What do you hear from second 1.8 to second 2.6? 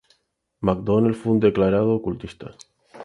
Ocultista.